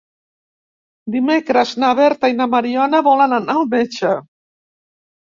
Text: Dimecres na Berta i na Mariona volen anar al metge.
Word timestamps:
Dimecres 1.15 1.73
na 1.83 1.91
Berta 1.99 2.31
i 2.31 2.35
na 2.37 2.47
Mariona 2.53 3.03
volen 3.09 3.37
anar 3.39 3.59
al 3.61 3.69
metge. 3.75 4.15